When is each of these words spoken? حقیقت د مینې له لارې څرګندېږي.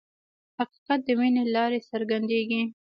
حقیقت 0.57 0.99
د 1.05 1.09
مینې 1.19 1.43
له 1.47 1.51
لارې 1.55 1.79
څرګندېږي. 1.89 2.61